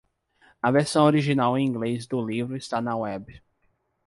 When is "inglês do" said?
1.67-2.19